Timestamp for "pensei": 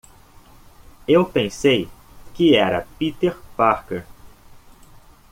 1.27-1.87